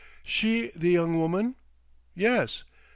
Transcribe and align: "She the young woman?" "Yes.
"She 0.23 0.69
the 0.75 0.89
young 0.89 1.19
woman?" 1.19 1.57
"Yes. 2.15 2.63